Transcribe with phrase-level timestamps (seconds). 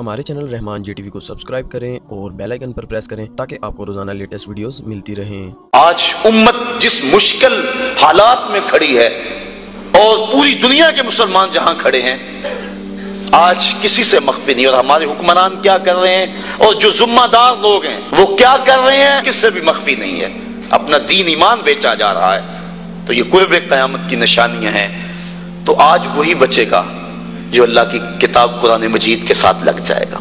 [0.00, 3.26] ہمارے چینل رحمان جی T V کو subscribe کریں اور بیل آئیکن پر پریس کریں
[3.36, 7.68] تاکہ آپ کو روزانہ لیٹسٹ ویڈیوز ملتی رہیں۔ آج امت جس مشکل
[8.02, 9.06] حالات میں کھڑی ہے
[9.92, 12.16] اور پوری دنیا کے مسلمان جہاں کھڑے ہیں،
[13.32, 16.26] آج کسی سے مخفی نہیں، اور ہمارے حکمران کیا کر رہے ہیں؟
[16.58, 19.94] اور جو ذمہ دار لوگ ہیں، وہ کیا کر رہے ہیں؟ کس سے بھی مخفی
[19.94, 20.28] نہیں ہے۔
[20.70, 22.40] اپنا دین ایمان بیچا جا رہا ہے۔
[23.06, 24.88] تو یہ قرب قیامت کی نشانیاں ہیں۔
[25.64, 26.82] تو آج وہی بچے گا۔
[27.50, 30.18] جو اللہ کی کتاب قرآن مجید کے ساتھ لگ جائے گا۔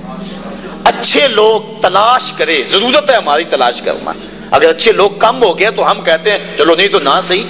[0.83, 4.11] اچھے لوگ تلاش کرے ضرورت ہے ہماری تلاش کرنا۔
[4.51, 7.43] اگر اچھے لوگ کم ہو گئے تو ہم کہتے ہیں، چلو نہیں تو نہ صحیح۔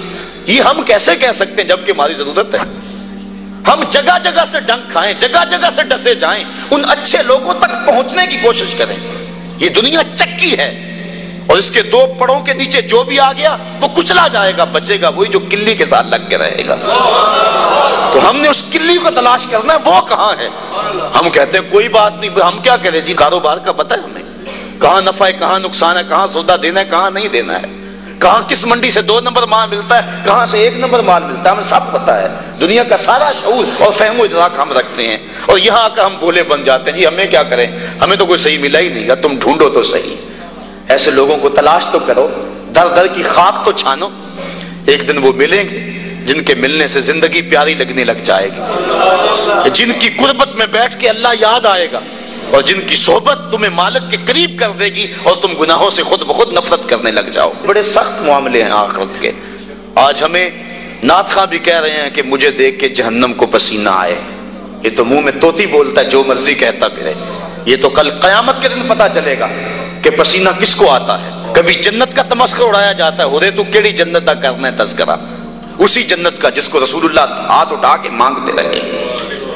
[0.46, 2.60] یہ ہم کیسے کہہ سکتے ہیں جبکہ ہماری ضرورت ہے؟
[3.68, 7.86] ہم جگہ جگہ سے ڈنک کھائیں، جگہ جگہ سے ڈسے جائیں۔ ان اچھے لوگوں تک
[7.86, 8.96] پہنچنے کی کوشش کریں۔
[9.58, 10.90] یہ دنیا چکی ہے۔
[11.46, 14.64] اور اس کے دو پڑوں کے نیچے جو بھی آ گیا، وہ کچلا جائے گا،
[14.64, 16.74] بچے گا، وہی جو کلی کے ساتھ لگ کے رہے گا۔
[18.14, 20.48] تو ہم نے اس کلی کو تلاش کرنا ہے، وہ کہاں ہے؟
[21.20, 24.22] ہم کہتے ہیں، کوئی بات نہیں، ہم کیا کریں جی کاروبار کا پتہ ہے ہمیں۔
[24.80, 27.66] کہاں نفع ہے، کہاں نقصان ہے، کہاں سودا دینا ہے، کہاں نہیں دینا ہے۔
[28.18, 31.50] کہاں کس منڈی سے دو نمبر مال ملتا ہے، کہاں سے ایک نمبر مال ملتا
[31.50, 32.28] ہے، ہمیں سب پتا ہے۔
[32.60, 36.04] دنیا کا سارا شعور اور فہم و ادراک ہم رکھتے ہیں۔ اور یہاں آ کر
[36.04, 37.66] ہم بولے بن جاتے ہیں جی ہمیں کیا کریں؟
[38.00, 40.16] ہمیں تو کوئی صحیح ملا ہی نہیں۔ گا تم ڈھونڈو تو صحیح۔
[40.88, 42.28] ایسے لوگوں کو تلاش تو کرو،
[42.74, 44.08] در در کی خاک تو چھانو۔
[44.86, 48.60] ایک دن وہ ملیں گے۔ جن کے ملنے سے زندگی پیاری لگنے لگ جائے گی۔
[49.70, 52.00] جن کی قربت میں بیٹھ کے اللہ یاد آئے گا
[52.50, 56.02] اور جن کی صحبت تمہیں مالک کے قریب کر دے گی اور تم گناہوں سے
[56.02, 59.32] خود بخود نفرت کرنے لگ جاؤ۔ بڑے سخت معاملے ہیں آخرت کے۔
[59.94, 60.50] آج ہمیں
[61.02, 64.14] نعت خاں بھی کہہ رہے ہیں کہ مجھے دیکھ کے جہنم کو پسینہ آئے۔
[64.82, 67.12] یہ تو منہ میں توتی بولتا ہے، جو مرضی کہتا پھرے۔
[67.66, 69.48] یہ تو کل قیامت کے دن پتا چلے گا
[70.02, 73.50] کہ پسینہ کس کو آتا ہے۔ کبھی جنت کا تمسکر اڑایا جاتا ہے، ہو رہے
[73.50, 75.16] تو کیڑی جنت کا کرنا ہے تذکرہ۔
[75.78, 79.04] اسی جنت کا جس کو رسول اللہ ہاتھ اٹھا کے مانگتے رہے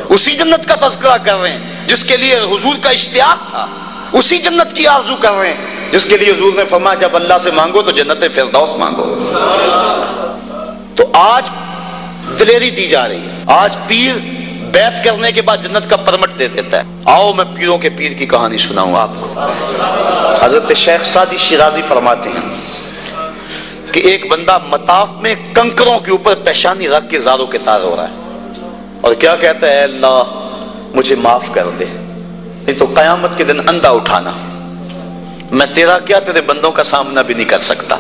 [0.09, 3.67] اسی جنت کا تذکرہ کر رہے ہیں، جس کے لیے حضور کا اشتیاق تھا۔
[4.13, 7.35] اسی جنت کی آرزو کر رہے ہیں، جس کے لیے حضور نے فرمایا، جب اللہ
[7.45, 9.33] سے مانگو تو جنت فردوس مانگو۔
[10.97, 11.51] تو آج
[12.39, 14.15] دلیری دی جا رہی ہے۔ آج پیر
[14.73, 18.13] بیت کرنے کے بعد جنت کا پرمٹ دے دیتا ہے۔ آؤ، میں پیروں کے پیر
[18.13, 19.41] کی کہانی سناؤں آپ کو۔
[20.41, 22.58] حضرت شیخ سادی شیرازی فرماتے ہیں
[23.93, 27.97] کہ ایک بندہ مطاف میں کنکروں کے اوپر پیشانی رکھ کے زاروں کے تار ہو
[27.97, 28.15] رہا ہے۔
[29.01, 30.23] اور کیا کہتا ہے؟ اللہ،
[30.95, 31.85] مجھے معاف کر دے۔
[32.67, 34.33] نہیں تو قیامت کے دن اندھا اٹھانا۔
[35.51, 37.97] میں تیرا کیا تیرے بندوں کا سامنا بھی نہیں کر سکتا۔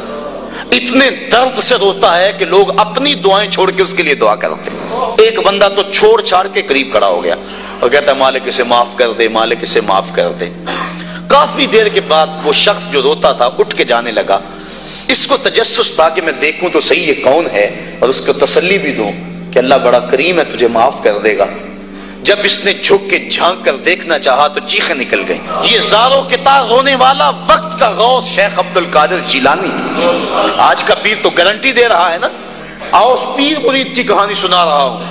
[0.72, 4.34] اتنے درد سے روتا ہے کہ لوگ اپنی دعائیں چھوڑ کے اس کے لیے دعا
[4.34, 4.70] کرتے
[5.18, 7.34] ایک بندہ تو چھوڑ چھاڑ کے قریب کھڑا ہو گیا۔
[7.80, 10.50] اور کہتا ہے، مالک اسے معاف کر دے، مالک اسے معاف کر دے۔
[11.28, 14.38] کافی دیر کے بعد وہ شخص جو روتا تھا، اٹھ کے جانے لگا۔
[15.08, 18.32] اس کو تجسس تھا کہ میں دیکھوں تو صحیح یہ کون ہے اور اس کو
[18.32, 19.12] تسلی بھی دوں
[19.52, 21.46] کہ اللہ بڑا کریم ہے، تجھے معاف کر دے گا۔
[22.22, 26.22] جب اس نے جھک کے جھانک کر دیکھنا چاہا تو چیخیں نکل گئی یہ زاروں
[26.22, 29.68] کے تار رونے والا وقت کا غوث شیخ عبد القادر جیلانی۔
[30.56, 32.28] آج کا پیر تو گارنٹی دے رہا ہے نا؟
[32.90, 35.04] آؤ پیر مرید کی کہانی سنا رہا ہوں۔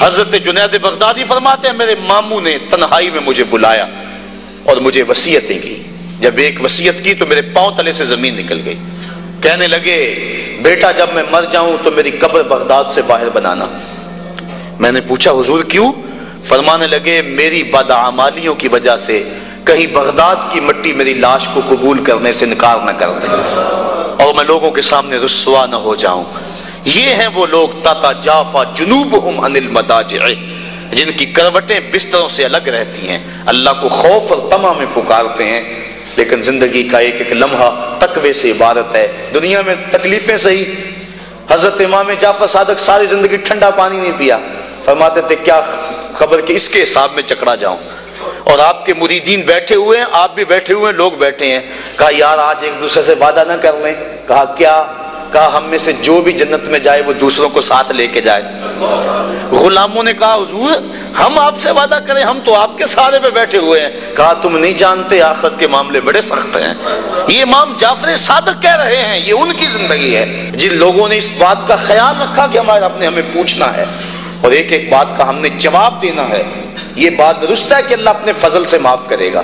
[0.00, 3.86] حضرت جنید بغدادی فرماتے ہیں، میرے ماموں نے تنہائی میں مجھے بلایا
[4.64, 5.82] اور مجھے وسیعتیں کی۔
[6.20, 8.74] جب ایک وسیعت کی تو میرے پاؤں تلے سے زمین نکل گئی۔
[9.42, 10.14] کہنے لگے،
[10.62, 13.66] بیٹا جب میں مر جاؤں تو میری قبر بغداد سے باہر بنانا۔
[14.78, 15.92] میں نے پوچھا، حضور کیوں؟
[16.44, 19.22] فرمانے لگے، میری بدعمالیوں کی وجہ سے
[19.64, 23.26] کہیں بغداد کی مٹی میری لاش کو قبول کرنے سے انکار نہ کر دے۔
[24.24, 26.24] اور میں لوگوں کے سامنے رسوا نہ ہو جاؤں۔
[26.84, 30.26] یہ ہیں وہ لوگ، تاتا جافا جنوبہم عن المداجع،
[30.92, 35.44] جن کی کروٹیں بستروں سے الگ رہتی ہیں۔ اللہ کو خوف اور تما میں پکارتے
[35.44, 35.62] ہیں،
[36.16, 40.64] لیکن زندگی کا ایک ایک لمحہ تقوی سے عبادت ہے۔ دنیا میں تکلیفیں صحیح۔
[41.50, 44.38] حضرت امام جعفر صادق ساری زندگی ٹھنڈا پانی نہیں پیا۔
[44.84, 45.60] فرماتے تھے، کیا
[46.14, 47.76] خبر کہ اس کے حساب میں چکڑا جاؤں؟
[48.44, 51.60] اور آپ کے مریدین بیٹھے ہوئے ہیں، آپ بھی بیٹھے ہوئے ہیں، لوگ بیٹھے ہیں۔
[51.96, 53.94] کہا، یار، آج ایک دوسرے سے وعدہ نہ کر لیں۔
[54.28, 54.84] کہا، کیا
[55.32, 58.20] کہا ہم میں سے جو بھی جنت میں جائے وہ دوسروں کو ساتھ لے کے
[58.20, 58.42] جائے۔
[59.50, 60.70] غلاموں نے کہا، حضور،
[61.18, 64.32] ہم آپ سے وعدہ کریں، ہم تو آپ کے سارے پہ بیٹھے ہوئے ہیں۔ کہا،
[64.32, 66.74] تم نہیں جانتے آخرت کے معاملے بڑے سخت ہیں۔
[67.28, 71.18] یہ امام جعفر صادق کہہ رہے ہیں، یہ ان کی زندگی ہے۔ جن لوگوں نے
[71.18, 73.84] اس بات کا خیال رکھا کہ ہمارے اپنے ہمیں پوچھنا ہے۔
[74.40, 76.42] اور ایک ایک بات کا ہم نے جواب دینا ہے۔
[76.96, 79.42] یہ بات درست ہے کہ اللہ اپنے فضل سے معاف کرے گا۔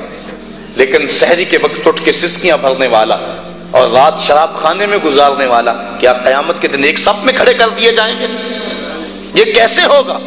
[0.77, 3.17] لیکن سحری کے وقت اٹھ کے سسکیاں بھرنے والا
[3.73, 7.55] اور رات شراب خانے میں گزارنے والا کیا قیامت کے دن ایک سب میں کھڑے
[7.55, 8.27] کر دیے جائیں گے؟
[9.35, 10.19] یہ کیسے ہوگا؟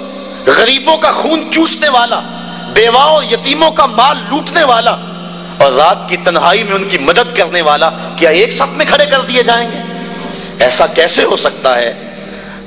[0.45, 2.19] غریبوں کا خون چوسنے والا
[2.74, 4.95] بیواں اور یتیموں کا مال لوٹنے والا
[5.57, 9.06] اور رات کی تنہائی میں ان کی مدد کرنے والا کیا ایک سب میں کھڑے
[9.06, 9.77] کر دیے جائیں گے؟
[10.59, 11.94] ایسا کیسے ہو سکتا ہے؟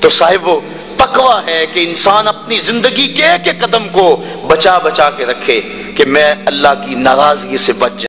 [0.00, 0.60] تو صاحب، وہ
[1.46, 5.60] ہے کہ انسان اپنی زندگی کے ایک ایک قدم کو بچا بچا کے رکھے
[5.96, 8.06] کہ میں اللہ کی ناراضگی سے بچ جاؤں۔